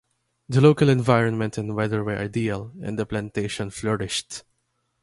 [0.49, 4.41] The local environment and weather were ideal, and the plantation flourished.